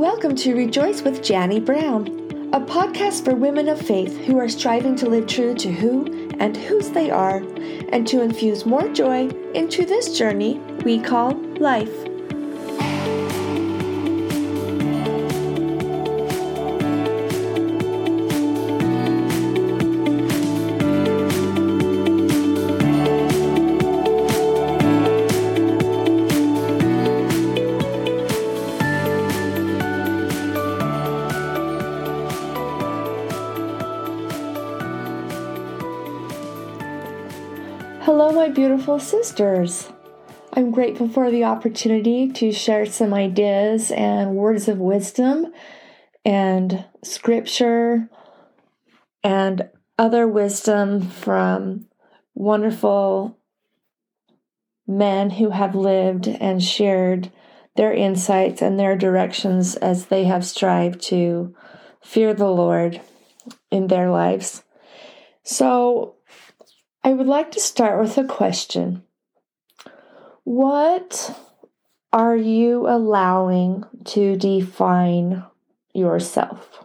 Welcome 0.00 0.34
to 0.36 0.56
Rejoice 0.56 1.02
with 1.02 1.22
Janie 1.22 1.60
Brown, 1.60 2.06
a 2.54 2.60
podcast 2.62 3.22
for 3.22 3.34
women 3.34 3.68
of 3.68 3.78
faith 3.78 4.16
who 4.16 4.38
are 4.38 4.48
striving 4.48 4.96
to 4.96 5.06
live 5.06 5.26
true 5.26 5.52
to 5.56 5.70
who 5.70 6.30
and 6.40 6.56
whose 6.56 6.88
they 6.88 7.10
are, 7.10 7.42
and 7.92 8.06
to 8.08 8.22
infuse 8.22 8.64
more 8.64 8.88
joy 8.88 9.28
into 9.54 9.84
this 9.84 10.16
journey 10.16 10.58
we 10.86 10.98
call 10.98 11.34
life. 11.58 12.09
Hello, 38.04 38.32
my 38.32 38.48
beautiful 38.48 38.98
sisters. 38.98 39.90
I'm 40.54 40.70
grateful 40.70 41.06
for 41.06 41.30
the 41.30 41.44
opportunity 41.44 42.30
to 42.32 42.50
share 42.50 42.86
some 42.86 43.12
ideas 43.12 43.90
and 43.90 44.36
words 44.36 44.68
of 44.68 44.78
wisdom 44.78 45.52
and 46.24 46.86
scripture 47.04 48.08
and 49.22 49.68
other 49.98 50.26
wisdom 50.26 51.10
from 51.10 51.88
wonderful 52.34 53.38
men 54.86 55.28
who 55.28 55.50
have 55.50 55.74
lived 55.74 56.26
and 56.26 56.64
shared 56.64 57.30
their 57.76 57.92
insights 57.92 58.62
and 58.62 58.80
their 58.80 58.96
directions 58.96 59.76
as 59.76 60.06
they 60.06 60.24
have 60.24 60.46
strived 60.46 61.02
to 61.02 61.54
fear 62.02 62.32
the 62.32 62.48
Lord 62.48 63.02
in 63.70 63.88
their 63.88 64.10
lives. 64.10 64.64
So, 65.42 66.14
I 67.02 67.14
would 67.14 67.26
like 67.26 67.50
to 67.52 67.60
start 67.60 67.98
with 67.98 68.18
a 68.18 68.24
question. 68.24 69.02
What 70.44 71.34
are 72.12 72.36
you 72.36 72.86
allowing 72.88 73.84
to 74.04 74.36
define 74.36 75.44
yourself? 75.94 76.84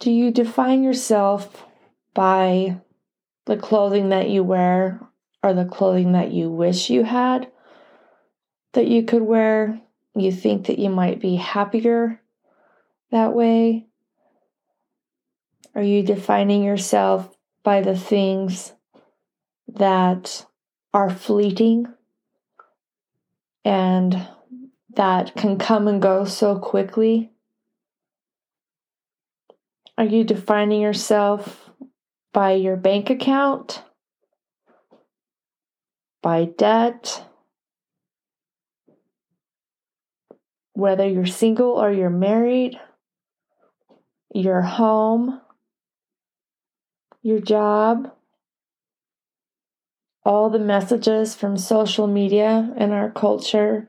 Do 0.00 0.10
you 0.10 0.30
define 0.30 0.82
yourself 0.82 1.64
by 2.12 2.76
the 3.46 3.56
clothing 3.56 4.10
that 4.10 4.28
you 4.28 4.44
wear 4.44 5.00
or 5.42 5.54
the 5.54 5.64
clothing 5.64 6.12
that 6.12 6.30
you 6.30 6.50
wish 6.50 6.90
you 6.90 7.04
had 7.04 7.50
that 8.74 8.86
you 8.86 9.02
could 9.04 9.22
wear? 9.22 9.80
You 10.14 10.30
think 10.30 10.66
that 10.66 10.78
you 10.78 10.90
might 10.90 11.20
be 11.20 11.36
happier 11.36 12.20
that 13.10 13.32
way? 13.32 13.86
Are 15.74 15.82
you 15.82 16.04
defining 16.04 16.62
yourself 16.62 17.36
by 17.64 17.80
the 17.80 17.96
things 17.96 18.72
that 19.66 20.46
are 20.92 21.10
fleeting 21.10 21.86
and 23.64 24.28
that 24.94 25.34
can 25.34 25.58
come 25.58 25.88
and 25.88 26.00
go 26.00 26.24
so 26.24 26.58
quickly? 26.58 27.32
Are 29.98 30.04
you 30.04 30.22
defining 30.22 30.80
yourself 30.80 31.70
by 32.32 32.52
your 32.52 32.76
bank 32.76 33.10
account, 33.10 33.82
by 36.22 36.44
debt, 36.44 37.24
whether 40.74 41.08
you're 41.08 41.26
single 41.26 41.70
or 41.70 41.90
you're 41.90 42.10
married, 42.10 42.78
your 44.32 44.62
home? 44.62 45.40
Your 47.24 47.40
job, 47.40 48.12
all 50.26 50.50
the 50.50 50.58
messages 50.58 51.34
from 51.34 51.56
social 51.56 52.06
media 52.06 52.70
and 52.76 52.92
our 52.92 53.10
culture 53.10 53.88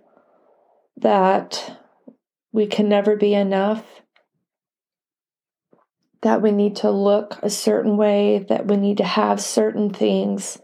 that 0.96 1.78
we 2.54 2.66
can 2.66 2.88
never 2.88 3.18
be 3.18 3.34
enough, 3.34 3.84
that 6.22 6.42
we 6.42 6.52
need 6.52 6.78
to 6.78 6.90
look 6.90 7.38
a 7.44 7.50
certain 7.50 7.98
way, 7.98 8.40
that 8.48 8.68
we 8.68 8.78
need 8.78 8.98
to 8.98 9.04
have 9.04 9.42
certain 9.42 9.90
things 9.90 10.58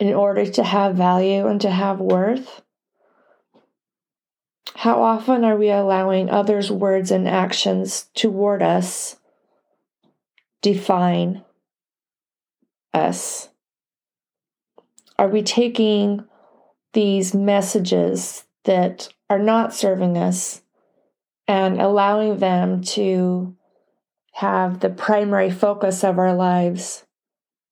in 0.00 0.14
order 0.14 0.46
to 0.46 0.64
have 0.64 0.96
value 0.96 1.46
and 1.46 1.60
to 1.60 1.70
have 1.70 2.00
worth. 2.00 2.62
How 4.76 5.02
often 5.02 5.44
are 5.44 5.56
we 5.56 5.68
allowing 5.68 6.30
others' 6.30 6.72
words 6.72 7.10
and 7.10 7.28
actions 7.28 8.08
toward 8.14 8.62
us 8.62 9.16
define 10.62 11.44
us? 12.94 13.48
Are 15.18 15.28
we 15.28 15.42
taking 15.42 16.24
these 16.92 17.34
messages 17.34 18.44
that 18.64 19.08
are 19.30 19.38
not 19.38 19.74
serving 19.74 20.16
us 20.16 20.62
and 21.48 21.80
allowing 21.80 22.38
them 22.38 22.82
to 22.82 23.56
have 24.34 24.80
the 24.80 24.90
primary 24.90 25.50
focus 25.50 26.02
of 26.02 26.18
our 26.18 26.34
lives 26.34 27.04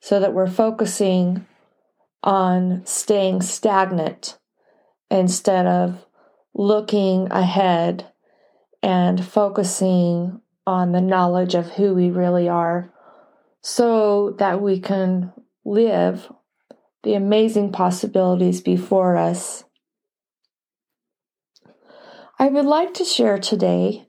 so 0.00 0.20
that 0.20 0.34
we're 0.34 0.46
focusing 0.46 1.46
on 2.22 2.84
staying 2.84 3.40
stagnant 3.42 4.38
instead 5.10 5.66
of 5.66 6.06
looking 6.54 7.30
ahead 7.30 8.06
and 8.82 9.24
focusing 9.24 10.40
on 10.66 10.92
the 10.92 11.00
knowledge 11.00 11.54
of 11.54 11.70
who 11.72 11.94
we 11.94 12.10
really 12.10 12.48
are 12.48 12.92
so 13.62 14.30
that 14.38 14.60
we 14.60 14.80
can 14.80 15.32
live 15.64 16.32
the 17.02 17.14
amazing 17.14 17.72
possibilities 17.72 18.60
before 18.60 19.16
us. 19.16 19.64
I 22.38 22.48
would 22.48 22.64
like 22.64 22.94
to 22.94 23.04
share 23.04 23.38
today 23.38 24.06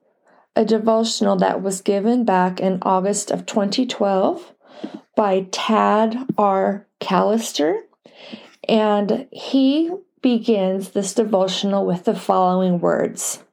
a 0.55 0.65
devotional 0.65 1.35
that 1.37 1.61
was 1.61 1.81
given 1.81 2.25
back 2.25 2.59
in 2.59 2.79
August 2.81 3.31
of 3.31 3.45
2012 3.45 4.53
by 5.15 5.47
Tad 5.51 6.17
R. 6.37 6.87
Callister, 6.99 7.79
and 8.67 9.27
he 9.31 9.91
begins 10.21 10.89
this 10.89 11.13
devotional 11.13 11.85
with 11.85 12.05
the 12.05 12.15
following 12.15 12.79
words. 12.79 13.43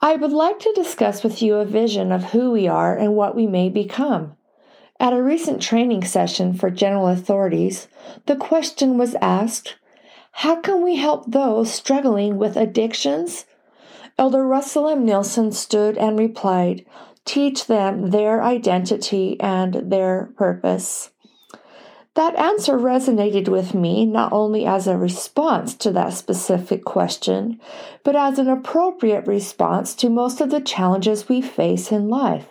I 0.00 0.16
would 0.16 0.32
like 0.32 0.58
to 0.60 0.72
discuss 0.74 1.22
with 1.22 1.42
you 1.42 1.56
a 1.56 1.64
vision 1.64 2.10
of 2.10 2.24
who 2.24 2.50
we 2.50 2.66
are 2.66 2.96
and 2.96 3.14
what 3.14 3.36
we 3.36 3.46
may 3.46 3.68
become. 3.68 4.36
At 5.02 5.12
a 5.12 5.20
recent 5.20 5.60
training 5.60 6.04
session 6.04 6.54
for 6.54 6.70
general 6.70 7.08
authorities, 7.08 7.88
the 8.26 8.36
question 8.36 8.98
was 8.98 9.16
asked 9.16 9.74
How 10.30 10.60
can 10.60 10.84
we 10.84 10.94
help 10.94 11.24
those 11.26 11.72
struggling 11.72 12.38
with 12.38 12.56
addictions? 12.56 13.44
Elder 14.16 14.46
Russell 14.46 14.86
M. 14.88 15.04
Nelson 15.04 15.50
stood 15.50 15.98
and 15.98 16.16
replied, 16.16 16.86
Teach 17.24 17.66
them 17.66 18.10
their 18.10 18.44
identity 18.44 19.36
and 19.40 19.90
their 19.90 20.30
purpose. 20.36 21.10
That 22.14 22.36
answer 22.36 22.78
resonated 22.78 23.48
with 23.48 23.74
me 23.74 24.06
not 24.06 24.32
only 24.32 24.64
as 24.64 24.86
a 24.86 24.96
response 24.96 25.74
to 25.78 25.90
that 25.90 26.12
specific 26.12 26.84
question, 26.84 27.58
but 28.04 28.14
as 28.14 28.38
an 28.38 28.48
appropriate 28.48 29.26
response 29.26 29.96
to 29.96 30.08
most 30.08 30.40
of 30.40 30.50
the 30.50 30.60
challenges 30.60 31.28
we 31.28 31.42
face 31.42 31.90
in 31.90 32.08
life. 32.08 32.46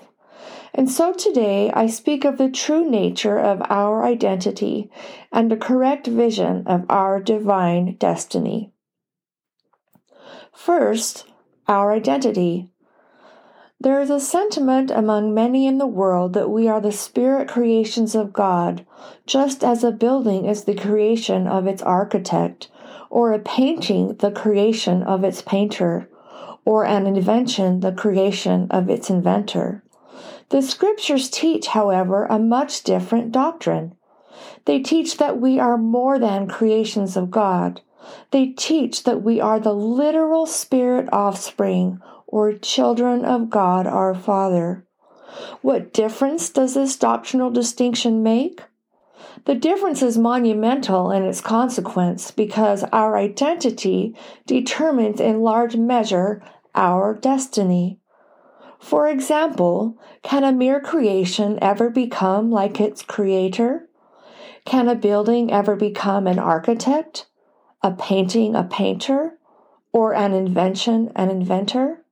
And 0.74 0.90
so 0.90 1.14
today 1.14 1.70
I 1.74 1.88
speak 1.88 2.24
of 2.24 2.38
the 2.38 2.50
true 2.50 2.90
nature 2.90 3.38
of 3.38 3.62
our 3.70 4.06
identity 4.06 4.90
and 5.32 5.52
the 5.52 5.58
correct 5.58 6.08
vision 6.08 6.66
of 6.66 6.86
our 6.90 7.20
divine 7.20 7.96
destiny. 7.96 8.72
First, 10.54 11.26
our 11.68 11.92
identity. 11.92 12.70
There 13.80 14.00
is 14.00 14.10
a 14.10 14.20
sentiment 14.20 14.92
among 14.92 15.34
many 15.34 15.66
in 15.66 15.78
the 15.78 15.88
world 15.88 16.34
that 16.34 16.52
we 16.52 16.68
are 16.68 16.80
the 16.80 16.92
spirit 16.92 17.48
creations 17.48 18.14
of 18.14 18.32
God, 18.32 18.86
just 19.26 19.64
as 19.64 19.84
a 19.84 19.92
building 19.92 20.46
is 20.46 20.66
the 20.66 20.76
creation 20.76 21.48
of 21.48 21.66
its 21.66 21.82
architect, 21.82 22.70
or 23.10 23.34
a 23.34 23.40
painting 23.40 24.16
the 24.18 24.32
creation 24.32 25.02
of 25.02 25.24
its 25.24 25.42
painter, 25.42 26.08
or 26.64 26.86
an 26.86 27.08
invention 27.08 27.80
the 27.80 27.92
creation 27.92 28.68
of 28.70 28.90
its 28.90 29.10
inventor. 29.10 29.84
The 30.52 30.62
scriptures 30.62 31.30
teach, 31.30 31.68
however, 31.68 32.26
a 32.26 32.38
much 32.38 32.84
different 32.84 33.32
doctrine. 33.32 33.96
They 34.66 34.80
teach 34.80 35.16
that 35.16 35.40
we 35.40 35.60
are 35.60 35.78
more 35.78 36.20
than 36.20 36.50
creations 36.50 37.16
of 37.16 37.32
God. 37.32 37.80
They 38.32 38.48
teach 38.48 39.04
that 39.04 39.24
we 39.24 39.40
are 39.40 39.62
the 39.62 39.74
literal 39.74 40.46
spirit 40.46 41.08
offspring 41.14 42.02
or 42.28 42.52
children 42.52 43.24
of 43.24 43.50
God 43.50 43.88
our 43.88 44.14
Father. 44.14 44.86
What 45.62 45.94
difference 45.94 46.50
does 46.50 46.74
this 46.74 46.98
doctrinal 46.98 47.50
distinction 47.50 48.22
make? 48.22 48.62
The 49.46 49.56
difference 49.56 50.02
is 50.02 50.18
monumental 50.18 51.12
in 51.12 51.24
its 51.24 51.40
consequence 51.40 52.30
because 52.30 52.84
our 52.92 53.16
identity 53.16 54.18
determines 54.46 55.22
in 55.22 55.40
large 55.40 55.78
measure 55.78 56.44
our 56.76 57.14
destiny. 57.14 58.01
For 58.82 59.08
example, 59.08 59.98
can 60.24 60.44
a 60.44 60.52
mere 60.52 60.80
creation 60.80 61.60
ever 61.62 61.90
become 61.90 62.50
like 62.50 62.82
its 62.82 63.04
creator? 63.04 63.88
Can 64.66 64.90
a 64.90 64.96
building 64.96 65.52
ever 65.52 65.76
become 65.76 66.26
an 66.26 66.40
architect? 66.40 67.28
A 67.84 67.92
painting 67.92 68.56
a 68.56 68.64
painter? 68.64 69.38
Or 69.94 70.14
an 70.16 70.34
invention 70.34 71.12
an 71.16 71.30
inventor? 71.30 72.04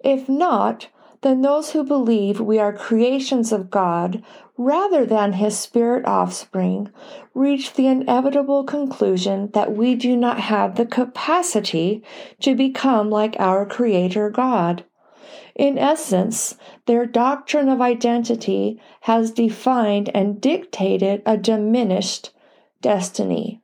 If 0.00 0.28
not, 0.28 0.88
then 1.22 1.42
those 1.42 1.70
who 1.70 1.84
believe 1.84 2.40
we 2.40 2.58
are 2.58 2.72
creations 2.72 3.52
of 3.52 3.70
God 3.70 4.24
rather 4.58 5.06
than 5.06 5.34
his 5.34 5.56
spirit 5.56 6.04
offspring 6.04 6.90
reach 7.32 7.74
the 7.74 7.86
inevitable 7.86 8.64
conclusion 8.64 9.50
that 9.54 9.72
we 9.72 9.94
do 9.94 10.16
not 10.16 10.40
have 10.40 10.74
the 10.74 10.84
capacity 10.84 12.02
to 12.40 12.56
become 12.56 13.08
like 13.08 13.36
our 13.38 13.64
creator 13.64 14.28
God. 14.30 14.84
In 15.54 15.78
essence, 15.78 16.56
their 16.86 17.06
doctrine 17.06 17.68
of 17.68 17.80
identity 17.80 18.80
has 19.02 19.30
defined 19.30 20.10
and 20.14 20.40
dictated 20.40 21.22
a 21.24 21.36
diminished 21.36 22.30
destiny. 22.80 23.60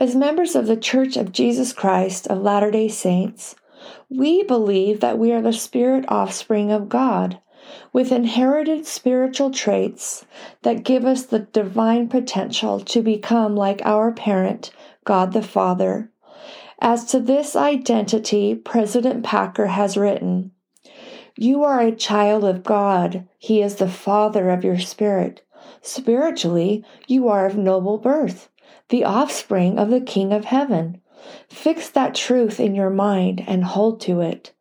As 0.00 0.16
members 0.16 0.56
of 0.56 0.66
the 0.66 0.76
Church 0.76 1.16
of 1.16 1.32
Jesus 1.32 1.72
Christ 1.72 2.26
of 2.26 2.42
Latter 2.42 2.70
day 2.70 2.88
Saints, 2.88 3.54
we 4.10 4.42
believe 4.42 5.00
that 5.00 5.18
we 5.18 5.32
are 5.32 5.42
the 5.42 5.52
spirit 5.52 6.04
offspring 6.08 6.72
of 6.72 6.88
God, 6.88 7.38
with 7.92 8.12
inherited 8.12 8.86
spiritual 8.86 9.50
traits 9.50 10.26
that 10.62 10.84
give 10.84 11.04
us 11.04 11.24
the 11.24 11.40
divine 11.40 12.08
potential 12.08 12.80
to 12.80 13.02
become 13.02 13.54
like 13.54 13.80
our 13.84 14.12
parent, 14.12 14.72
God 15.04 15.32
the 15.32 15.42
Father. 15.42 16.10
As 16.80 17.04
to 17.06 17.20
this 17.20 17.54
identity, 17.54 18.54
President 18.54 19.24
Packer 19.24 19.68
has 19.68 19.96
written, 19.96 20.50
You 21.36 21.62
are 21.62 21.80
a 21.80 21.94
child 21.94 22.44
of 22.44 22.64
God. 22.64 23.26
He 23.38 23.62
is 23.62 23.76
the 23.76 23.88
Father 23.88 24.50
of 24.50 24.64
your 24.64 24.78
spirit. 24.78 25.42
Spiritually, 25.82 26.84
you 27.06 27.28
are 27.28 27.46
of 27.46 27.56
noble 27.56 27.98
birth, 27.98 28.48
the 28.88 29.04
offspring 29.04 29.78
of 29.78 29.90
the 29.90 30.00
King 30.00 30.32
of 30.32 30.46
heaven. 30.46 31.00
Fix 31.48 31.88
that 31.90 32.14
truth 32.14 32.58
in 32.58 32.74
your 32.74 32.90
mind 32.90 33.44
and 33.46 33.64
hold 33.64 34.00
to 34.02 34.20
it. 34.20 34.52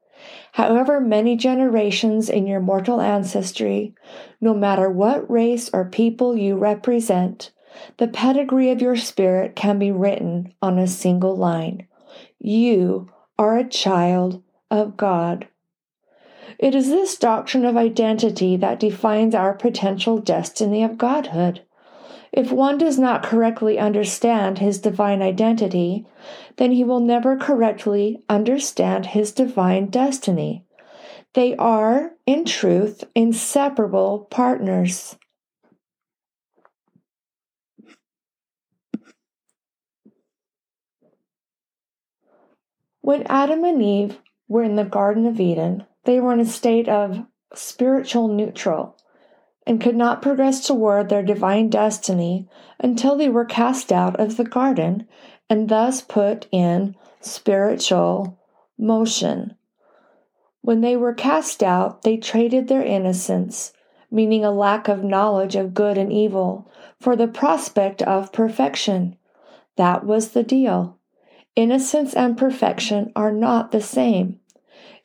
However 0.53 1.01
many 1.01 1.35
generations 1.35 2.29
in 2.29 2.45
your 2.45 2.59
mortal 2.59 3.01
ancestry, 3.01 3.95
no 4.39 4.53
matter 4.53 4.89
what 4.89 5.29
race 5.29 5.69
or 5.73 5.85
people 5.85 6.37
you 6.37 6.55
represent, 6.55 7.51
the 7.97 8.07
pedigree 8.07 8.69
of 8.69 8.81
your 8.81 8.95
spirit 8.95 9.55
can 9.55 9.79
be 9.79 9.91
written 9.91 10.53
on 10.61 10.77
a 10.77 10.87
single 10.87 11.35
line. 11.35 11.87
You 12.45 13.09
are 13.39 13.57
a 13.57 13.69
child 13.69 14.43
of 14.69 14.97
God. 14.97 15.47
It 16.59 16.75
is 16.75 16.89
this 16.89 17.17
doctrine 17.17 17.63
of 17.63 17.77
identity 17.77 18.57
that 18.57 18.81
defines 18.81 19.33
our 19.33 19.53
potential 19.53 20.17
destiny 20.17 20.83
of 20.83 20.97
Godhood. 20.97 21.61
If 22.33 22.51
one 22.51 22.77
does 22.77 22.99
not 22.99 23.23
correctly 23.23 23.79
understand 23.79 24.57
his 24.57 24.79
divine 24.79 25.21
identity, 25.21 26.05
then 26.57 26.73
he 26.73 26.83
will 26.83 26.99
never 26.99 27.37
correctly 27.37 28.21
understand 28.27 29.05
his 29.05 29.31
divine 29.31 29.85
destiny. 29.85 30.65
They 31.35 31.55
are, 31.55 32.11
in 32.25 32.43
truth, 32.43 33.05
inseparable 33.15 34.27
partners. 34.29 35.15
When 43.03 43.23
Adam 43.23 43.65
and 43.65 43.83
Eve 43.83 44.21
were 44.47 44.63
in 44.63 44.77
the 44.77 44.85
Garden 44.85 45.25
of 45.25 45.37
Eden, 45.37 45.83
they 46.05 46.21
were 46.21 46.31
in 46.31 46.39
a 46.39 46.45
state 46.45 46.87
of 46.87 47.25
spiritual 47.53 48.29
neutral 48.29 48.95
and 49.67 49.81
could 49.81 49.97
not 49.97 50.21
progress 50.21 50.65
toward 50.65 51.09
their 51.09 51.21
divine 51.21 51.67
destiny 51.67 52.47
until 52.79 53.17
they 53.17 53.27
were 53.27 53.43
cast 53.43 53.91
out 53.91 54.17
of 54.21 54.37
the 54.37 54.45
garden 54.45 55.05
and 55.49 55.67
thus 55.67 55.99
put 55.99 56.47
in 56.49 56.95
spiritual 57.19 58.39
motion. 58.77 59.57
When 60.61 60.79
they 60.79 60.95
were 60.95 61.13
cast 61.13 61.61
out, 61.61 62.03
they 62.03 62.15
traded 62.15 62.69
their 62.69 62.83
innocence, 62.83 63.73
meaning 64.09 64.45
a 64.45 64.51
lack 64.51 64.87
of 64.87 65.03
knowledge 65.03 65.57
of 65.57 65.73
good 65.73 65.97
and 65.97 66.11
evil, 66.11 66.71
for 67.01 67.17
the 67.17 67.27
prospect 67.27 68.01
of 68.01 68.31
perfection. 68.31 69.17
That 69.75 70.05
was 70.05 70.29
the 70.29 70.43
deal. 70.43 70.99
Innocence 71.55 72.15
and 72.15 72.35
perfection 72.35 73.11
are 73.15 73.31
not 73.31 73.71
the 73.71 73.81
same. 73.81 74.39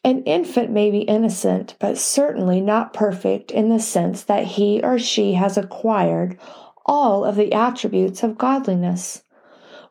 An 0.02 0.22
infant 0.22 0.70
may 0.70 0.90
be 0.90 1.00
innocent, 1.00 1.74
but 1.78 1.98
certainly 1.98 2.60
not 2.60 2.94
perfect 2.94 3.50
in 3.50 3.68
the 3.68 3.80
sense 3.80 4.22
that 4.22 4.44
he 4.44 4.80
or 4.82 4.98
she 4.98 5.34
has 5.34 5.58
acquired 5.58 6.38
all 6.86 7.24
of 7.24 7.36
the 7.36 7.52
attributes 7.52 8.22
of 8.22 8.38
godliness. 8.38 9.22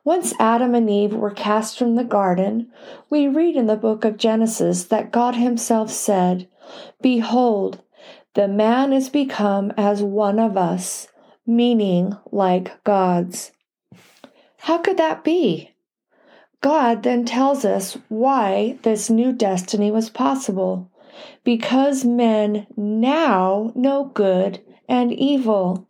Once 0.02 0.34
Adam 0.40 0.74
and 0.74 0.90
Eve 0.90 1.14
were 1.14 1.30
cast 1.30 1.78
from 1.78 1.94
the 1.94 2.02
garden, 2.02 2.72
we 3.10 3.28
read 3.28 3.54
in 3.54 3.66
the 3.66 3.76
book 3.76 4.04
of 4.04 4.16
Genesis 4.16 4.84
that 4.84 5.12
God 5.12 5.36
Himself 5.36 5.90
said, 5.90 6.48
Behold, 7.00 7.82
the 8.34 8.48
man 8.48 8.92
is 8.92 9.08
become 9.08 9.72
as 9.76 10.02
one 10.02 10.38
of 10.38 10.56
us, 10.56 11.08
meaning 11.46 12.16
like 12.32 12.82
gods. 12.82 13.52
How 14.58 14.78
could 14.78 14.96
that 14.96 15.22
be? 15.22 15.72
God 16.60 17.04
then 17.04 17.24
tells 17.24 17.64
us 17.64 17.96
why 18.08 18.78
this 18.82 19.08
new 19.08 19.32
destiny 19.32 19.90
was 19.90 20.10
possible. 20.10 20.90
Because 21.44 22.04
men 22.04 22.66
now 22.76 23.72
know 23.74 24.10
good 24.14 24.60
and 24.88 25.12
evil. 25.12 25.86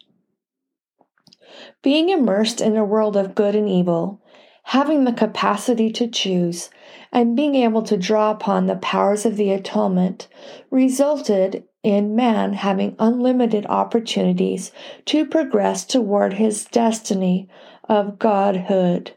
Being 1.83 2.11
immersed 2.11 2.61
in 2.61 2.77
a 2.77 2.85
world 2.85 3.17
of 3.17 3.35
good 3.35 3.55
and 3.55 3.69
evil, 3.69 4.21
having 4.65 5.05
the 5.05 5.13
capacity 5.13 5.91
to 5.93 6.07
choose, 6.07 6.69
and 7.11 7.37
being 7.37 7.55
able 7.55 7.83
to 7.83 7.97
draw 7.97 8.31
upon 8.31 8.67
the 8.67 8.77
powers 8.77 9.25
of 9.25 9.37
the 9.37 9.51
atonement 9.51 10.29
resulted 10.71 11.65
in 11.83 12.15
man 12.15 12.53
having 12.53 12.95
unlimited 12.99 13.65
opportunities 13.67 14.73
to 15.07 15.25
progress 15.25 15.87
toward 15.87 16.35
his 16.35 16.65
destiny 16.67 17.49
of 17.89 18.19
godhood. 18.19 19.13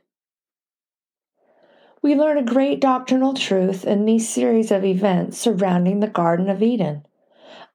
We 2.03 2.15
learn 2.15 2.39
a 2.39 2.43
great 2.43 2.81
doctrinal 2.81 3.36
truth 3.36 3.86
in 3.86 4.05
these 4.05 4.27
series 4.27 4.72
of 4.72 4.84
events 4.84 5.38
surrounding 5.38 6.00
the 6.00 6.08
Garden 6.08 6.50
of 6.50 6.63
Eden. 6.63 7.05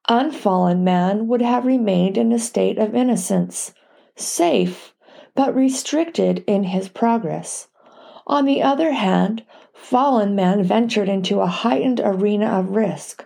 Unfallen 0.09 0.83
man 0.83 1.27
would 1.27 1.41
have 1.41 1.65
remained 1.65 2.17
in 2.17 2.33
a 2.33 2.39
state 2.39 2.77
of 2.77 2.93
innocence, 2.93 3.73
safe, 4.17 4.93
but 5.33 5.55
restricted 5.55 6.43
in 6.45 6.65
his 6.65 6.89
progress. 6.89 7.69
On 8.25 8.43
the 8.43 8.61
other 8.61 8.91
hand, 8.91 9.45
fallen 9.71 10.35
man 10.35 10.61
ventured 10.61 11.07
into 11.07 11.39
a 11.39 11.47
heightened 11.47 12.01
arena 12.03 12.47
of 12.47 12.75
risk, 12.75 13.25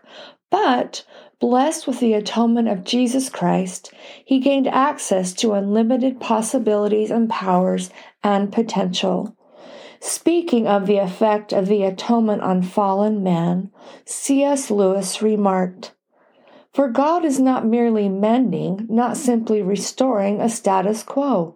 but 0.52 1.04
blessed 1.40 1.88
with 1.88 2.00
the 2.00 2.14
atonement 2.14 2.68
of 2.68 2.84
Jesus 2.84 3.28
Christ, 3.28 3.92
he 4.24 4.40
gained 4.40 4.68
access 4.68 5.34
to 5.34 5.54
unlimited 5.54 6.20
possibilities 6.20 7.10
and 7.10 7.28
powers 7.28 7.90
and 8.24 8.52
potential. 8.52 9.36
Speaking 10.04 10.68
of 10.68 10.88
the 10.88 10.98
effect 10.98 11.54
of 11.54 11.68
the 11.68 11.84
atonement 11.84 12.42
on 12.42 12.64
fallen 12.64 13.22
man, 13.22 13.70
C.S. 14.04 14.72
Lewis 14.72 15.22
remarked, 15.22 15.94
For 16.74 16.90
God 16.90 17.24
is 17.24 17.40
not 17.40 17.68
merely 17.68 18.10
mending, 18.10 18.88
not 18.90 19.16
simply 19.16 19.62
restoring 19.62 20.42
a 20.42 20.50
status 20.50 21.04
quo. 21.04 21.56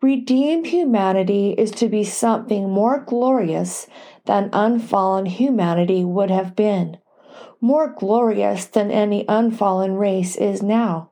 Redeemed 0.00 0.68
humanity 0.68 1.50
is 1.58 1.70
to 1.72 1.88
be 1.88 2.02
something 2.02 2.70
more 2.70 2.98
glorious 2.98 3.86
than 4.24 4.48
unfallen 4.54 5.26
humanity 5.26 6.02
would 6.02 6.30
have 6.30 6.56
been, 6.56 6.96
more 7.60 7.94
glorious 7.98 8.64
than 8.64 8.90
any 8.90 9.26
unfallen 9.28 9.96
race 9.96 10.34
is 10.36 10.62
now. 10.62 11.10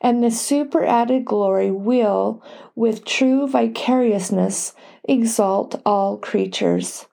And 0.00 0.24
the 0.24 0.30
superadded 0.30 1.26
glory 1.26 1.70
will, 1.70 2.42
with 2.74 3.04
true 3.04 3.46
vicariousness, 3.46 4.74
exalt 5.08 5.80
all 5.84 6.18
creatures. 6.18 7.06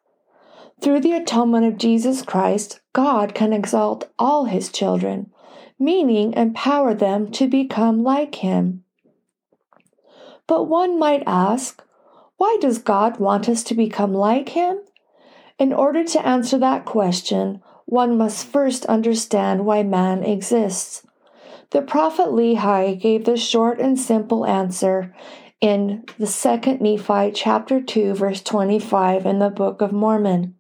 Through 0.82 1.00
the 1.00 1.14
atonement 1.14 1.66
of 1.66 1.78
Jesus 1.78 2.22
Christ, 2.22 2.82
God 2.94 3.34
can 3.34 3.54
exalt 3.54 4.10
all 4.20 4.46
his 4.46 4.70
children, 4.70 5.32
meaning 5.80 6.34
empower 6.34 6.94
them 6.94 7.32
to 7.32 7.48
become 7.48 8.04
like 8.04 8.36
him. 8.36 8.84
But 10.48 10.66
one 10.66 11.00
might 11.00 11.24
ask, 11.26 11.82
why 12.38 12.58
does 12.60 12.78
God 12.78 13.18
want 13.18 13.48
us 13.48 13.64
to 13.64 13.74
become 13.74 14.14
like 14.14 14.50
him? 14.50 14.82
In 15.58 15.72
order 15.72 16.04
to 16.04 16.28
answer 16.28 16.58
that 16.58 16.86
question, 16.86 17.62
one 17.86 18.18
must 18.18 18.46
first 18.46 18.86
understand 18.88 19.66
why 19.66 19.84
man 19.84 20.24
exists. 20.24 21.06
The 21.72 21.82
prophet 21.82 22.28
Lehi 22.28 23.00
gave 23.00 23.26
the 23.26 23.38
short 23.38 23.80
and 23.80 24.00
simple 24.00 24.46
answer 24.46 25.16
in 25.66 26.04
the 26.20 26.28
second 26.28 26.80
Nephi 26.80 27.32
chapter 27.32 27.82
2 27.82 28.14
verse 28.14 28.40
25 28.44 29.26
in 29.26 29.40
the 29.40 29.50
Book 29.50 29.82
of 29.82 29.92
Mormon. 29.92 30.54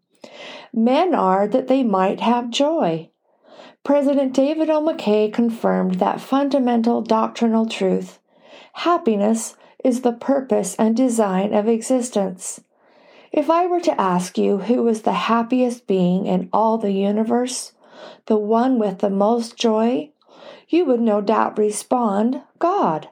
Men 0.73 1.13
are 1.13 1.47
that 1.47 1.67
they 1.67 1.83
might 1.83 2.21
have 2.21 2.49
joy. 2.49 3.11
President 3.83 4.33
David 4.33 4.67
O. 4.71 4.81
McKay 4.81 5.31
confirmed 5.31 5.95
that 5.95 6.19
fundamental 6.19 7.03
doctrinal 7.03 7.67
truth. 7.67 8.17
Happiness 8.73 9.55
is 9.83 10.01
the 10.01 10.11
purpose 10.11 10.73
and 10.79 10.97
design 10.97 11.53
of 11.53 11.67
existence. 11.67 12.61
If 13.31 13.47
I 13.47 13.67
were 13.67 13.81
to 13.81 14.01
ask 14.01 14.39
you 14.39 14.57
who 14.57 14.87
is 14.87 15.03
the 15.03 15.13
happiest 15.13 15.85
being 15.85 16.25
in 16.25 16.49
all 16.51 16.79
the 16.79 16.93
universe, 16.93 17.73
the 18.25 18.37
one 18.37 18.79
with 18.79 18.99
the 18.99 19.11
most 19.11 19.55
joy, 19.55 20.09
you 20.67 20.83
would 20.85 20.99
no 20.99 21.21
doubt 21.21 21.59
respond, 21.59 22.41
God. 22.57 23.09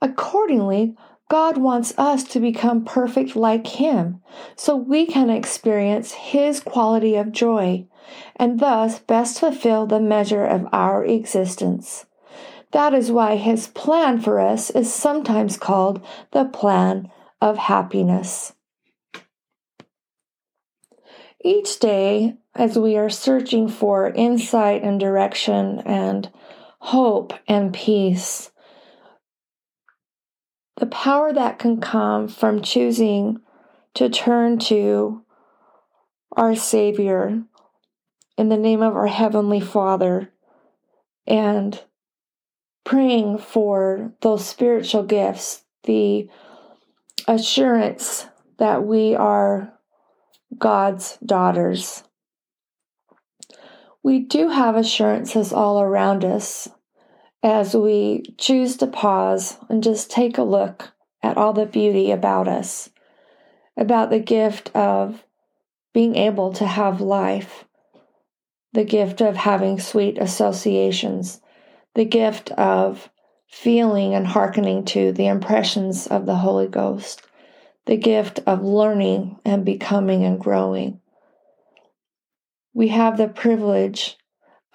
Accordingly, 0.00 0.96
God 1.28 1.58
wants 1.58 1.92
us 1.98 2.24
to 2.24 2.40
become 2.40 2.84
perfect 2.84 3.36
like 3.36 3.66
Him 3.66 4.22
so 4.56 4.76
we 4.76 5.06
can 5.06 5.28
experience 5.28 6.12
His 6.12 6.60
quality 6.60 7.16
of 7.16 7.32
joy 7.32 7.86
and 8.36 8.60
thus 8.60 8.98
best 9.00 9.40
fulfill 9.40 9.86
the 9.86 10.00
measure 10.00 10.44
of 10.44 10.66
our 10.72 11.04
existence. 11.04 12.06
That 12.72 12.94
is 12.94 13.10
why 13.10 13.36
His 13.36 13.66
plan 13.68 14.20
for 14.20 14.40
us 14.40 14.70
is 14.70 14.92
sometimes 14.92 15.56
called 15.56 16.04
the 16.32 16.44
plan 16.44 17.10
of 17.40 17.58
happiness. 17.58 18.54
Each 21.44 21.78
day, 21.78 22.36
as 22.54 22.78
we 22.78 22.96
are 22.96 23.10
searching 23.10 23.68
for 23.68 24.10
insight 24.10 24.82
and 24.82 24.98
direction 24.98 25.80
and 25.80 26.30
hope 26.80 27.32
and 27.46 27.72
peace, 27.72 28.50
the 30.78 30.86
power 30.86 31.32
that 31.32 31.58
can 31.58 31.80
come 31.80 32.28
from 32.28 32.62
choosing 32.62 33.40
to 33.94 34.08
turn 34.08 34.58
to 34.58 35.22
our 36.36 36.54
Savior 36.54 37.42
in 38.36 38.48
the 38.48 38.56
name 38.56 38.80
of 38.80 38.94
our 38.94 39.08
Heavenly 39.08 39.60
Father 39.60 40.32
and 41.26 41.82
praying 42.84 43.38
for 43.38 44.12
those 44.20 44.46
spiritual 44.46 45.02
gifts, 45.02 45.64
the 45.82 46.28
assurance 47.26 48.26
that 48.58 48.84
we 48.84 49.16
are 49.16 49.72
God's 50.56 51.18
daughters. 51.26 52.04
We 54.04 54.20
do 54.20 54.48
have 54.48 54.76
assurances 54.76 55.52
all 55.52 55.80
around 55.80 56.24
us 56.24 56.68
as 57.42 57.74
we 57.74 58.22
choose 58.38 58.76
to 58.78 58.86
pause 58.86 59.58
and 59.68 59.82
just 59.82 60.10
take 60.10 60.38
a 60.38 60.42
look 60.42 60.92
at 61.22 61.36
all 61.36 61.52
the 61.52 61.66
beauty 61.66 62.10
about 62.10 62.48
us, 62.48 62.90
about 63.76 64.10
the 64.10 64.18
gift 64.18 64.74
of 64.74 65.24
being 65.94 66.16
able 66.16 66.52
to 66.52 66.66
have 66.66 67.00
life, 67.00 67.64
the 68.72 68.84
gift 68.84 69.20
of 69.20 69.36
having 69.36 69.78
sweet 69.78 70.18
associations, 70.18 71.40
the 71.94 72.04
gift 72.04 72.50
of 72.52 73.08
feeling 73.46 74.14
and 74.14 74.26
hearkening 74.26 74.84
to 74.84 75.12
the 75.12 75.26
impressions 75.26 76.06
of 76.06 76.26
the 76.26 76.36
Holy 76.36 76.66
Ghost 76.66 77.22
the 77.88 77.96
gift 77.96 78.38
of 78.46 78.62
learning 78.62 79.38
and 79.46 79.64
becoming 79.64 80.22
and 80.22 80.38
growing. 80.38 81.00
We 82.74 82.88
have 82.88 83.16
the 83.16 83.28
privilege 83.28 84.18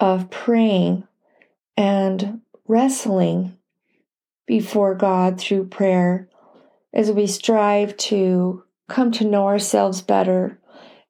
of 0.00 0.30
praying 0.30 1.06
and 1.76 2.40
wrestling 2.66 3.56
before 4.46 4.94
God 4.94 5.38
through 5.38 5.68
prayer 5.68 6.28
as 6.92 7.10
we 7.10 7.26
strive 7.26 7.96
to 7.96 8.62
come 8.88 9.10
to 9.12 9.24
know 9.24 9.46
ourselves 9.46 10.02
better 10.02 10.60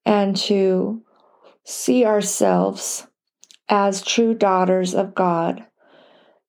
and 0.05 0.37
to 0.37 1.03
see 1.65 2.05
ourselves 2.05 3.07
as 3.69 4.03
true 4.03 4.35
daughters 4.35 4.95
of 4.95 5.15
God. 5.15 5.65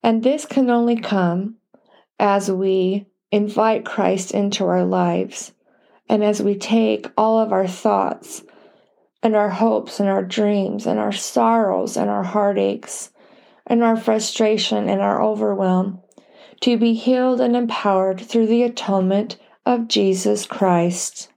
And 0.04 0.24
this 0.24 0.46
can 0.46 0.70
only 0.70 0.98
come 0.98 1.56
as 2.20 2.52
we 2.52 3.08
invite 3.32 3.86
Christ 3.86 4.32
into 4.32 4.66
our 4.66 4.86
lives. 4.86 5.52
And 6.08 6.24
as 6.24 6.42
we 6.42 6.56
take 6.56 7.08
all 7.18 7.40
of 7.40 7.52
our 7.52 7.68
thoughts 7.68 8.44
and 9.24 9.36
our 9.36 9.50
hopes 9.50 10.00
and 10.00 10.08
our 10.08 10.24
dreams 10.24 10.86
and 10.86 11.00
our 11.00 11.12
sorrows 11.12 11.98
and 11.98 12.10
our 12.10 12.24
heartaches 12.24 13.10
and 13.68 13.84
our 13.84 13.98
frustration 13.98 14.90
and 14.90 15.02
our 15.02 15.22
overwhelm 15.22 16.02
to 16.62 16.78
be 16.78 16.94
healed 16.94 17.42
and 17.42 17.56
empowered 17.56 18.20
through 18.22 18.48
the 18.48 18.64
atonement 18.64 19.38
of 19.66 19.88
Jesus 19.88 20.46
Christ. 20.46 21.30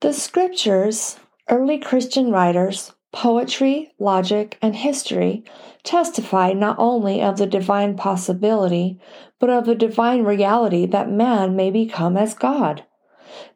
The 0.00 0.12
scriptures, 0.12 1.16
early 1.48 1.78
Christian 1.78 2.32
writers, 2.32 2.92
poetry, 3.12 3.92
logic, 3.98 4.58
and 4.62 4.74
history 4.74 5.44
testify 5.84 6.52
not 6.52 6.76
only 6.78 7.22
of 7.22 7.36
the 7.36 7.46
divine 7.46 7.96
possibility, 7.96 8.98
but 9.38 9.50
of 9.50 9.66
the 9.66 9.74
divine 9.74 10.24
reality 10.24 10.86
that 10.86 11.10
man 11.10 11.54
may 11.54 11.70
become 11.70 12.16
as 12.16 12.34
God. 12.34 12.84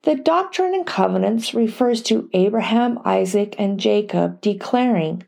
The 0.03 0.15
Doctrine 0.15 0.75
and 0.75 0.87
Covenants 0.87 1.55
refers 1.55 2.03
to 2.03 2.31
Abraham, 2.33 2.99
Isaac, 3.05 3.55
and 3.59 3.81
Jacob 3.81 4.41
declaring, 4.41 5.25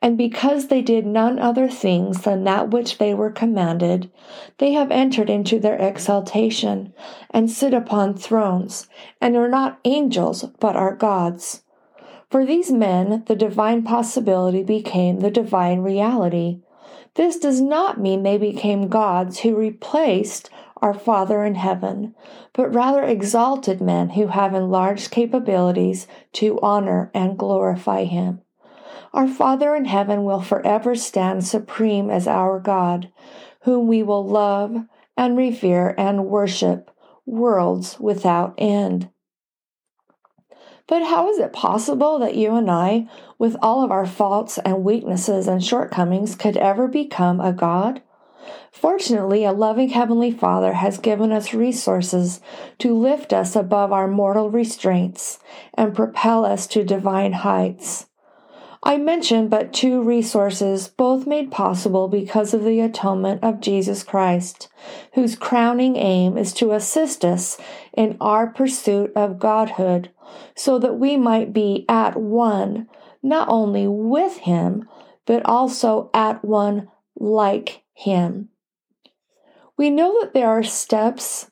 and 0.00 0.18
because 0.18 0.66
they 0.66 0.82
did 0.82 1.06
none 1.06 1.38
other 1.38 1.68
things 1.68 2.22
than 2.22 2.42
that 2.44 2.70
which 2.70 2.98
they 2.98 3.14
were 3.14 3.30
commanded, 3.30 4.10
they 4.58 4.72
have 4.72 4.90
entered 4.90 5.30
into 5.30 5.60
their 5.60 5.76
exaltation, 5.76 6.92
and 7.30 7.48
sit 7.48 7.72
upon 7.72 8.14
thrones, 8.16 8.88
and 9.20 9.36
are 9.36 9.48
not 9.48 9.78
angels, 9.84 10.44
but 10.58 10.74
are 10.74 10.96
gods. 10.96 11.62
For 12.32 12.46
these 12.46 12.72
men, 12.72 13.24
the 13.26 13.36
divine 13.36 13.82
possibility 13.82 14.62
became 14.62 15.20
the 15.20 15.30
divine 15.30 15.80
reality. 15.80 16.60
This 17.14 17.38
does 17.38 17.60
not 17.60 18.00
mean 18.00 18.22
they 18.22 18.38
became 18.38 18.88
gods 18.88 19.40
who 19.40 19.54
replaced 19.54 20.48
our 20.80 20.94
Father 20.94 21.44
in 21.44 21.56
heaven, 21.56 22.14
but 22.54 22.74
rather 22.74 23.02
exalted 23.02 23.82
men 23.82 24.08
who 24.08 24.28
have 24.28 24.54
enlarged 24.54 25.10
capabilities 25.10 26.06
to 26.32 26.58
honor 26.62 27.10
and 27.12 27.36
glorify 27.36 28.04
Him. 28.04 28.40
Our 29.12 29.28
Father 29.28 29.76
in 29.76 29.84
heaven 29.84 30.24
will 30.24 30.40
forever 30.40 30.94
stand 30.94 31.44
supreme 31.44 32.08
as 32.08 32.26
our 32.26 32.58
God, 32.58 33.12
whom 33.64 33.88
we 33.88 34.02
will 34.02 34.26
love 34.26 34.74
and 35.18 35.36
revere 35.36 35.94
and 35.98 36.24
worship 36.24 36.90
worlds 37.26 38.00
without 38.00 38.54
end. 38.56 39.10
But 40.92 41.04
how 41.04 41.30
is 41.30 41.38
it 41.38 41.54
possible 41.54 42.18
that 42.18 42.34
you 42.34 42.54
and 42.54 42.70
I, 42.70 43.08
with 43.38 43.56
all 43.62 43.82
of 43.82 43.90
our 43.90 44.04
faults 44.04 44.58
and 44.58 44.84
weaknesses 44.84 45.48
and 45.48 45.64
shortcomings, 45.64 46.34
could 46.34 46.58
ever 46.58 46.86
become 46.86 47.40
a 47.40 47.50
God? 47.50 48.02
Fortunately, 48.70 49.42
a 49.42 49.52
loving 49.52 49.88
Heavenly 49.88 50.30
Father 50.30 50.74
has 50.74 50.98
given 50.98 51.32
us 51.32 51.54
resources 51.54 52.42
to 52.80 52.94
lift 52.94 53.32
us 53.32 53.56
above 53.56 53.90
our 53.90 54.06
mortal 54.06 54.50
restraints 54.50 55.38
and 55.72 55.96
propel 55.96 56.44
us 56.44 56.66
to 56.66 56.84
divine 56.84 57.32
heights. 57.32 58.04
I 58.82 58.98
mention 58.98 59.48
but 59.48 59.72
two 59.72 60.02
resources, 60.02 60.88
both 60.88 61.26
made 61.26 61.50
possible 61.50 62.08
because 62.08 62.52
of 62.52 62.64
the 62.64 62.80
atonement 62.80 63.42
of 63.42 63.60
Jesus 63.60 64.02
Christ, 64.02 64.68
whose 65.14 65.36
crowning 65.36 65.96
aim 65.96 66.36
is 66.36 66.52
to 66.54 66.72
assist 66.72 67.24
us 67.24 67.56
in 67.94 68.18
our 68.20 68.48
pursuit 68.48 69.10
of 69.16 69.38
Godhood, 69.38 70.10
so 70.54 70.78
that 70.78 70.98
we 70.98 71.16
might 71.16 71.52
be 71.52 71.84
at 71.88 72.16
one, 72.16 72.88
not 73.22 73.48
only 73.48 73.86
with 73.86 74.38
Him, 74.38 74.88
but 75.26 75.44
also 75.44 76.10
at 76.12 76.44
one 76.44 76.88
like 77.16 77.82
Him. 77.94 78.48
We 79.76 79.90
know 79.90 80.20
that 80.20 80.34
there 80.34 80.48
are 80.48 80.62
steps 80.62 81.50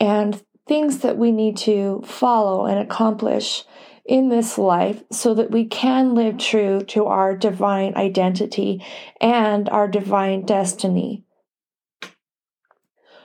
and 0.00 0.42
things 0.66 0.98
that 0.98 1.16
we 1.16 1.32
need 1.32 1.56
to 1.56 2.02
follow 2.04 2.66
and 2.66 2.78
accomplish 2.78 3.64
in 4.04 4.30
this 4.30 4.56
life 4.56 5.02
so 5.12 5.34
that 5.34 5.50
we 5.50 5.66
can 5.66 6.14
live 6.14 6.38
true 6.38 6.80
to 6.80 7.06
our 7.06 7.36
divine 7.36 7.94
identity 7.96 8.84
and 9.20 9.68
our 9.68 9.86
divine 9.86 10.44
destiny. 10.44 11.24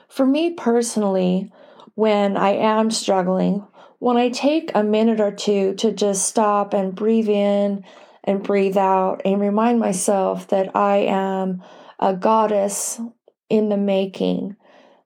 For 0.08 0.26
me 0.26 0.52
personally, 0.52 1.50
when 1.94 2.36
I 2.36 2.50
am 2.50 2.90
struggling, 2.90 3.66
when 4.04 4.18
I 4.18 4.28
take 4.28 4.70
a 4.74 4.82
minute 4.82 5.18
or 5.18 5.32
two 5.32 5.72
to 5.76 5.90
just 5.90 6.28
stop 6.28 6.74
and 6.74 6.94
breathe 6.94 7.30
in 7.30 7.86
and 8.22 8.42
breathe 8.42 8.76
out 8.76 9.22
and 9.24 9.40
remind 9.40 9.80
myself 9.80 10.48
that 10.48 10.76
I 10.76 10.96
am 11.08 11.62
a 11.98 12.12
goddess 12.12 13.00
in 13.48 13.70
the 13.70 13.78
making, 13.78 14.56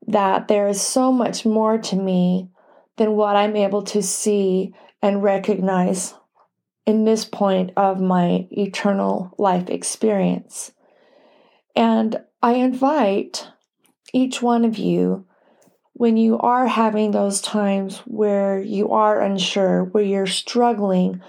that 0.08 0.48
there 0.48 0.66
is 0.66 0.80
so 0.80 1.12
much 1.12 1.46
more 1.46 1.78
to 1.78 1.94
me 1.94 2.48
than 2.96 3.12
what 3.12 3.36
I'm 3.36 3.54
able 3.54 3.82
to 3.82 4.02
see 4.02 4.74
and 5.00 5.22
recognize 5.22 6.14
in 6.84 7.04
this 7.04 7.24
point 7.24 7.70
of 7.76 8.00
my 8.00 8.48
eternal 8.50 9.32
life 9.38 9.70
experience. 9.70 10.72
And 11.76 12.20
I 12.42 12.54
invite 12.54 13.46
each 14.12 14.42
one 14.42 14.64
of 14.64 14.76
you, 14.76 15.24
when 15.98 16.16
you 16.16 16.38
are 16.38 16.68
having 16.68 17.10
those 17.10 17.40
times 17.40 17.98
where 18.06 18.60
you 18.60 18.92
are 18.92 19.20
unsure, 19.20 19.82
where 19.82 20.04
you're 20.04 20.28
struggling, 20.28 21.20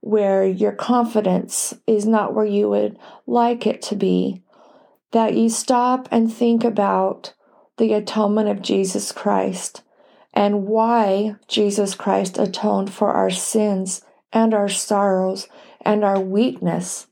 where 0.00 0.44
your 0.46 0.72
confidence 0.72 1.72
is 1.86 2.06
not 2.06 2.34
where 2.34 2.44
you 2.44 2.68
would 2.68 2.98
like 3.26 3.66
it 3.66 3.80
to 3.80 3.96
be, 3.96 4.42
that 5.12 5.34
you 5.34 5.48
stop 5.48 6.08
and 6.10 6.30
think 6.30 6.62
about 6.62 7.32
the 7.78 7.94
atonement 7.94 8.50
of 8.50 8.60
Jesus 8.60 9.12
Christ 9.12 9.82
and 10.34 10.66
why 10.66 11.36
Jesus 11.48 11.94
Christ 11.94 12.38
atoned 12.38 12.92
for 12.92 13.10
our 13.10 13.30
sins 13.30 14.02
and 14.30 14.52
our 14.52 14.68
sorrows 14.68 15.48
and 15.80 16.04
our 16.04 16.20
weakness. 16.20 17.06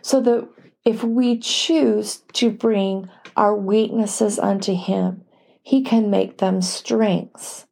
So 0.00 0.20
that 0.20 0.48
if 0.84 1.02
we 1.02 1.38
choose 1.38 2.22
to 2.34 2.52
bring 2.52 3.10
our 3.36 3.56
weaknesses 3.56 4.38
unto 4.38 4.76
Him, 4.76 5.24
He 5.66 5.82
can 5.82 6.10
make 6.10 6.38
them 6.38 6.62
strengths. 6.62 7.66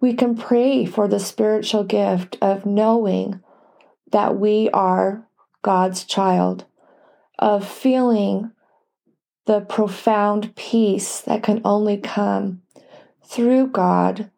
We 0.00 0.14
can 0.14 0.38
pray 0.38 0.86
for 0.86 1.06
the 1.06 1.20
spiritual 1.20 1.84
gift 1.84 2.38
of 2.40 2.64
knowing 2.64 3.42
that 4.10 4.38
we 4.38 4.70
are 4.70 5.28
God's 5.60 6.04
child, 6.04 6.64
of 7.38 7.68
feeling 7.68 8.52
the 9.44 9.60
profound 9.60 10.56
peace 10.56 11.20
that 11.20 11.42
can 11.42 11.60
only 11.62 11.98
come 11.98 12.62
through 13.22 13.66
God 13.66 14.30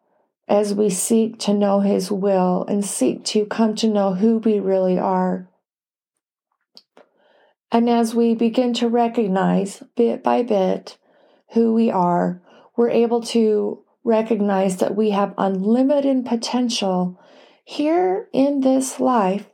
as 0.49 0.73
we 0.73 0.89
seek 0.89 1.39
to 1.39 1.53
know 1.53 1.79
His 1.79 2.11
will 2.11 2.65
and 2.67 2.83
seek 2.83 3.23
to 3.27 3.45
come 3.45 3.75
to 3.75 3.87
know 3.87 4.15
who 4.15 4.39
we 4.39 4.59
really 4.59 4.99
are. 4.99 5.47
And 7.71 7.89
as 7.89 8.13
we 8.13 8.35
begin 8.35 8.73
to 8.73 8.89
recognize 8.89 9.81
bit 9.95 10.21
by 10.21 10.43
bit 10.43 10.97
who 11.53 11.73
we 11.73 11.89
are, 11.89 12.41
we're 12.75 12.89
able 12.89 13.21
to 13.21 13.83
recognize 14.03 14.77
that 14.77 14.95
we 14.95 15.11
have 15.11 15.33
unlimited 15.37 16.25
potential 16.25 17.19
here 17.63 18.27
in 18.33 18.61
this 18.61 18.99
life 18.99 19.47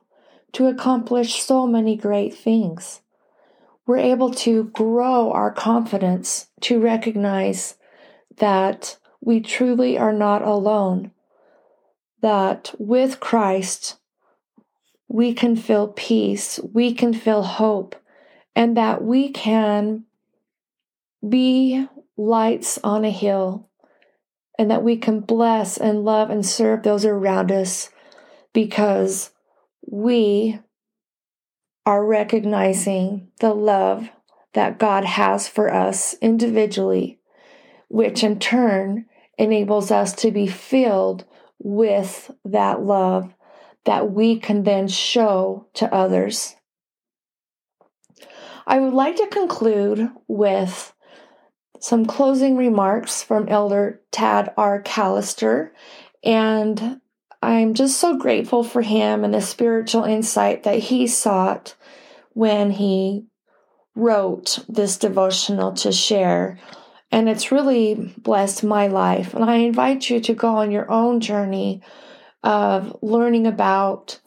to 0.54 0.68
accomplish 0.68 1.44
so 1.44 1.68
many 1.68 1.96
great 1.96 2.34
things. 2.34 3.02
We're 3.86 3.98
able 3.98 4.32
to 4.36 4.66
grow 4.66 5.32
our 5.32 5.52
confidence 5.52 6.48
to 6.62 6.80
recognize 6.80 7.76
that 8.38 8.98
we 9.22 9.42
truly 9.42 9.98
are 9.98 10.14
not 10.14 10.42
alone, 10.42 11.12
that 12.22 12.74
with 12.80 13.20
Christ, 13.20 13.98
we 15.08 15.34
can 15.34 15.56
feel 15.56 15.88
peace, 15.90 16.60
we 16.74 16.94
can 16.94 17.14
feel 17.14 17.44
hope, 17.44 17.96
and 18.56 18.78
that 18.78 19.04
we 19.04 19.30
can 19.30 20.06
be 21.28 21.88
lights 22.20 22.78
on 22.84 23.06
a 23.06 23.10
hill, 23.10 23.70
and 24.58 24.70
that 24.70 24.84
we 24.84 24.98
can 24.98 25.22
bless 25.22 25.78
and 25.78 26.04
love 26.04 26.30
and 26.30 26.46
serve 26.46 26.84
those 26.84 27.06
around 27.06 27.50
us 27.50 27.90
because 28.54 29.32
we 29.90 30.60
are 31.86 32.06
recognizing 32.06 33.32
the 33.40 33.54
love 33.54 34.10
that 34.54 34.78
God 34.78 35.06
has 35.06 35.48
for 35.48 35.74
us 35.74 36.14
individually, 36.22 37.20
which 37.88 38.22
in 38.22 38.38
turn 38.38 39.06
enables 39.38 39.90
us 39.90 40.12
to 40.14 40.30
be 40.30 40.46
filled 40.46 41.24
with 41.58 42.30
that 42.44 42.82
love 42.82 43.34
that 43.86 44.12
we 44.12 44.38
can 44.38 44.64
then 44.64 44.90
show 44.90 45.68
to 45.74 45.92
others. 45.94 46.56
I 48.68 48.80
would 48.80 48.94
like 48.94 49.16
to 49.16 49.28
conclude 49.28 50.10
with 50.28 50.94
some 51.80 52.06
closing 52.06 52.58
remarks 52.58 53.24
from 53.24 53.48
Elder 53.48 54.02
Tad 54.12 54.54
R. 54.58 54.82
Callister. 54.82 55.72
And 56.24 57.02
I'm 57.42 57.74
just 57.74 58.00
so 58.00 58.18
grateful 58.18 58.64
for 58.64 58.82
him 58.82 59.24
and 59.24 59.34
the 59.34 59.42
spiritual 59.42 60.04
insight 60.04 60.64
that 60.64 60.80
he 60.80 61.08
sought 61.08 61.76
when 62.34 62.72
he 62.72 63.26
wrote 63.96 64.60
this 64.68 64.98
devotional 64.98 65.74
to 65.74 65.92
share 65.92 66.60
and 67.12 67.28
it's 67.28 67.52
really 67.52 68.14
blessed 68.18 68.64
my 68.64 68.88
life. 68.88 69.34
And 69.34 69.44
I 69.44 69.56
invite 69.56 70.10
you 70.10 70.20
to 70.22 70.34
go 70.34 70.58
on 70.58 70.72
your 70.72 70.90
own 70.90 71.20
journey 71.20 71.82
of 72.44 72.98
learning 73.02 73.48
about 73.48 74.20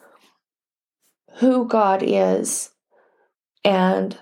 who 1.37 1.67
God 1.67 2.03
is 2.05 2.71
and 3.65 4.19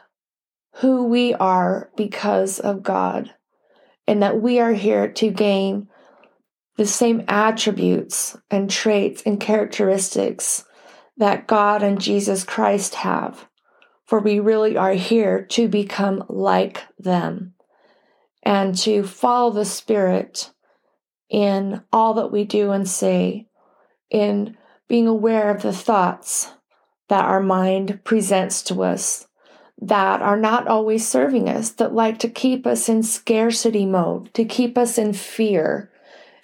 who 0.75 1.05
we 1.05 1.35
are 1.35 1.91
because 1.97 2.61
of 2.61 2.83
God, 2.83 3.35
and 4.07 4.23
that 4.23 4.41
we 4.41 4.61
are 4.61 4.73
here 4.73 5.11
to 5.13 5.31
gain 5.31 5.89
the 6.77 6.87
same 6.87 7.25
attributes 7.29 8.37
and 8.51 8.71
traits 8.71 9.23
and 9.27 9.41
characteristics 9.41 10.65
that 11.17 11.47
God 11.47 11.83
and 11.83 12.01
Jesus 12.01 12.45
Christ 12.45 12.95
have. 12.97 13.47
For 14.07 14.19
we 14.19 14.41
really 14.41 14.77
are 14.77 14.95
here 14.95 15.45
to 15.51 15.69
become 15.69 16.25
like 16.29 16.83
them 16.99 17.55
and 18.43 18.77
to 18.79 19.05
follow 19.05 19.53
the 19.53 19.65
Spirit 19.65 20.51
in 21.29 21.83
all 21.93 22.15
that 22.15 22.33
we 22.33 22.45
do 22.45 22.73
and 22.73 22.89
say, 22.89 23.47
in 24.11 24.57
being 24.89 25.07
aware 25.07 25.55
of 25.55 25.63
the 25.63 25.73
thoughts 25.73 26.51
that 27.09 27.25
our 27.25 27.41
mind 27.41 28.01
presents 28.03 28.63
to 28.63 28.83
us 28.83 29.29
that 29.81 30.21
are 30.21 30.39
not 30.39 30.69
always 30.69 31.09
serving 31.09 31.49
us, 31.49 31.71
that 31.71 31.95
like 31.95 32.19
to 32.19 32.29
keep 32.29 32.67
us 32.67 32.89
in 32.89 33.03
scarcity 33.03 33.87
mode, 33.87 34.33
to 34.35 34.45
keep 34.45 34.77
us 34.77 34.99
in 34.99 35.13
fear, 35.13 35.91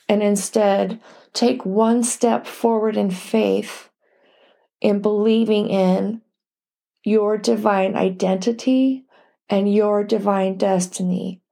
and 0.09 0.23
instead 0.23 1.01
take 1.33 1.67
one 1.67 2.03
step 2.03 2.47
forward 2.47 2.97
in 2.97 3.11
faith 3.11 3.91
in 4.81 5.01
believing 5.01 5.69
in 5.69 6.23
your 7.05 7.37
divine 7.37 7.95
identity 7.95 9.05
and 9.49 9.73
your 9.73 10.03
divine 10.05 10.57
destiny 10.57 11.43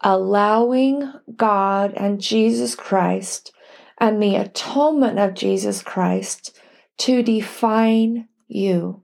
allowing 0.00 1.12
God 1.36 1.92
and 1.94 2.20
Jesus 2.20 2.74
Christ 2.74 3.52
and 3.98 4.22
the 4.22 4.36
atonement 4.36 5.18
of 5.18 5.34
Jesus 5.34 5.82
Christ 5.82 6.56
to 6.98 7.22
define 7.22 8.28
you. 8.46 9.02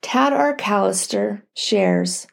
Tad 0.00 0.32
R. 0.32 0.56
Callister 0.56 1.42
shares 1.54 2.26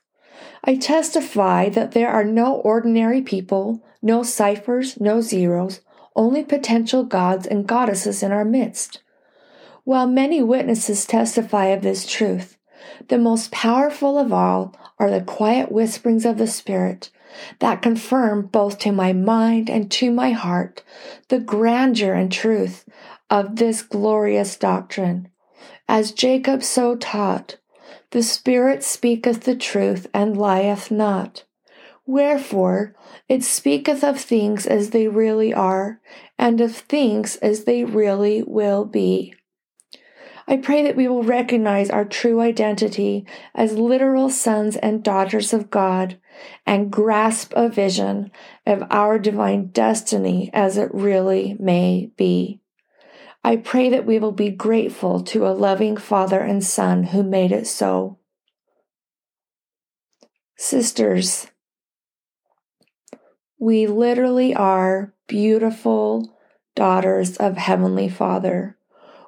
I 0.67 0.75
testify 0.75 1.69
that 1.69 1.91
there 1.91 2.09
are 2.09 2.23
no 2.23 2.55
ordinary 2.55 3.21
people, 3.21 3.83
no 4.01 4.23
ciphers, 4.23 4.99
no 4.99 5.21
zeros, 5.21 5.81
only 6.15 6.43
potential 6.43 7.03
gods 7.03 7.45
and 7.45 7.67
goddesses 7.67 8.23
in 8.23 8.31
our 8.31 8.45
midst. 8.45 9.01
While 9.83 10.07
many 10.07 10.41
witnesses 10.41 11.05
testify 11.05 11.67
of 11.67 11.83
this 11.83 12.07
truth, 12.07 12.57
the 13.09 13.19
most 13.19 13.51
powerful 13.51 14.17
of 14.17 14.33
all 14.33 14.75
are 14.97 15.11
the 15.11 15.21
quiet 15.21 15.71
whisperings 15.71 16.25
of 16.25 16.39
the 16.39 16.47
Spirit 16.47 17.11
that 17.59 17.83
confirm 17.83 18.47
both 18.47 18.79
to 18.79 18.91
my 18.91 19.13
mind 19.13 19.69
and 19.69 19.91
to 19.91 20.09
my 20.09 20.31
heart 20.31 20.83
the 21.27 21.39
grandeur 21.39 22.13
and 22.13 22.31
truth 22.31 22.85
of 23.29 23.57
this 23.57 23.83
glorious 23.83 24.55
doctrine. 24.55 25.29
As 25.87 26.11
Jacob 26.11 26.63
so 26.63 26.95
taught, 26.95 27.57
the 28.11 28.23
Spirit 28.23 28.83
speaketh 28.83 29.41
the 29.41 29.55
truth 29.55 30.07
and 30.13 30.37
lieth 30.37 30.89
not. 30.89 31.43
Wherefore, 32.07 32.95
it 33.27 33.43
speaketh 33.43 34.03
of 34.03 34.19
things 34.19 34.65
as 34.65 34.91
they 34.91 35.07
really 35.07 35.53
are, 35.53 35.99
and 36.37 36.61
of 36.61 36.75
things 36.75 37.35
as 37.37 37.63
they 37.63 37.83
really 37.83 38.43
will 38.43 38.85
be. 38.85 39.33
I 40.47 40.57
pray 40.57 40.83
that 40.83 40.95
we 40.95 41.07
will 41.07 41.23
recognize 41.23 41.89
our 41.89 42.05
true 42.05 42.39
identity 42.39 43.25
as 43.55 43.79
literal 43.79 44.29
sons 44.29 44.75
and 44.75 45.03
daughters 45.03 45.53
of 45.53 45.71
God 45.71 46.19
and 46.65 46.91
grasp 46.91 47.51
a 47.55 47.67
vision 47.67 48.31
of 48.65 48.83
our 48.91 49.17
divine 49.17 49.67
destiny 49.67 50.51
as 50.53 50.77
it 50.77 50.93
really 50.93 51.55
may 51.59 52.11
be. 52.15 52.59
I 53.45 53.57
pray 53.57 53.89
that 53.89 54.05
we 54.05 54.19
will 54.19 54.31
be 54.31 54.49
grateful 54.49 55.21
to 55.23 55.45
a 55.45 55.53
loving 55.53 55.97
Father 55.97 56.39
and 56.39 56.63
Son 56.63 57.03
who 57.03 57.23
made 57.23 57.51
it 57.51 57.67
so. 57.67 58.17
Sisters, 60.57 61.47
we 63.59 63.87
literally 63.87 64.55
are 64.55 65.13
beautiful 65.27 66.37
daughters 66.75 67.37
of 67.37 67.57
Heavenly 67.57 68.09
Father 68.09 68.75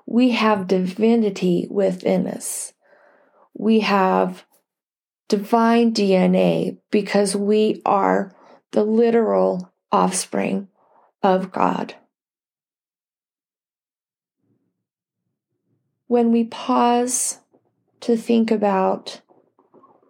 we 0.07 0.31
have 0.31 0.67
divinity 0.67 1.67
within 1.69 2.27
us. 2.27 2.73
We 3.53 3.81
have 3.81 4.45
divine 5.27 5.93
DNA 5.93 6.77
because 6.89 7.35
we 7.35 7.81
are 7.85 8.33
the 8.71 8.85
literal 8.85 9.73
offspring 9.91 10.69
of 11.21 11.51
God. 11.51 11.95
When 16.07 16.31
we 16.31 16.45
pause 16.45 17.39
to 18.01 18.17
think 18.17 18.51
about 18.51 19.21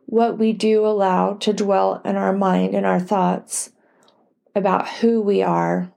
what 0.06 0.38
we 0.38 0.54
do 0.54 0.86
allow 0.86 1.34
to 1.34 1.54
dwell 1.54 2.02
in 2.06 2.16
our 2.16 2.34
mind 2.34 2.76
and 2.76 2.86
our 2.86 3.00
thoughts 3.00 3.72
about 4.56 4.88
who 4.88 5.22
we 5.22 5.42
are 5.42 5.92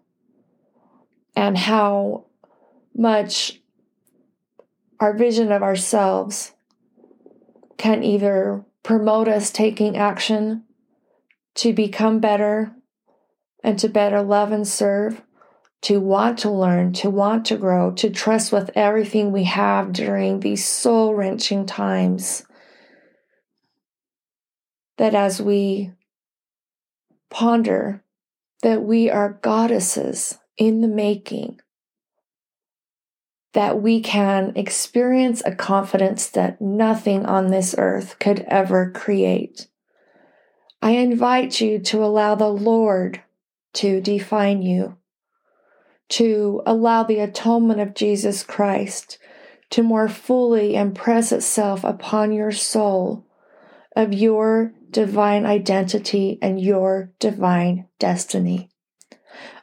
and 1.37 1.57
how 1.57 2.25
much 2.95 3.61
our 4.99 5.15
vision 5.15 5.53
of 5.53 5.63
ourselves 5.63 6.53
can 7.79 8.03
either 8.03 8.65
promote 8.83 9.29
us 9.29 9.51
taking 9.51 9.97
action 9.97 10.65
to 11.55 11.73
become 11.73 12.21
better 12.21 12.75
and 13.63 13.79
to 13.79 13.89
better 13.89 14.23
love 14.23 14.53
and 14.53 14.67
serve, 14.67 15.23
to 15.83 15.99
want 15.99 16.38
to 16.40 16.51
learn, 16.51 16.93
to 16.93 17.09
want 17.09 17.47
to 17.47 17.57
grow, 17.57 17.90
to 17.93 18.11
trust 18.11 18.53
with 18.53 18.71
everything 18.75 19.33
we 19.33 19.45
have 19.45 19.93
during 19.93 20.40
these 20.40 20.64
soul 20.64 21.14
wrenching 21.14 21.66
times. 21.66 22.45
That 24.99 25.14
as 25.14 25.40
we 25.40 25.93
ponder 27.31 28.03
that 28.62 28.83
we 28.83 29.09
are 29.09 29.38
goddesses 29.40 30.38
in 30.59 30.83
the 30.83 30.88
making, 30.88 31.61
that 33.55 33.81
we 33.81 34.01
can 34.01 34.53
experience 34.55 35.43
a 35.45 35.55
confidence 35.55 36.29
that 36.29 36.61
nothing 36.61 37.25
on 37.25 37.49
this 37.49 37.75
earth 37.79 38.19
could 38.21 38.40
ever 38.49 38.90
create. 38.90 39.66
I 40.83 40.93
invite 40.93 41.61
you 41.61 41.79
to 41.81 42.05
allow 42.05 42.35
the 42.35 42.49
Lord 42.49 43.23
to 43.75 44.01
define 44.01 44.62
you, 44.62 44.97
to 46.11 46.62
allow 46.66 47.03
the 47.03 47.20
atonement 47.20 47.81
of 47.81 47.94
Jesus 47.94 48.42
Christ 48.42 49.18
to 49.70 49.83
more 49.83 50.09
fully 50.09 50.75
impress 50.75 51.33
itself 51.33 51.85
upon 51.85 52.33
your 52.33 52.53
soul 52.53 53.25
of 53.96 54.12
your 54.12 54.73
divine 54.90 55.46
identity 55.46 56.38
and 56.42 56.61
your 56.61 57.12
divine 57.18 57.87
destiny. 57.99 58.68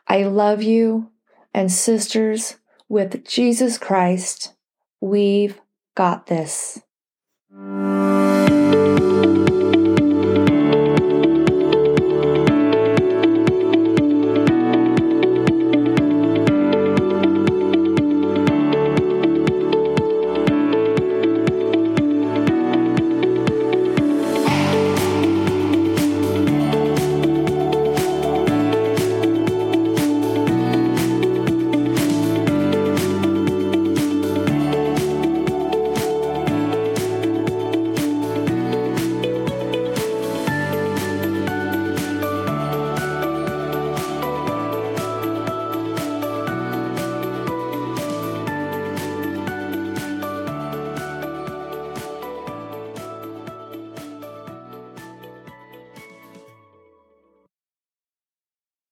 I 0.07 0.23
love 0.23 0.63
you, 0.63 1.12
and 1.53 1.71
sisters, 1.71 2.57
with 2.88 3.25
Jesus 3.25 3.77
Christ, 3.77 4.53
we've 5.01 5.60
got 5.95 6.27
this. 6.27 6.81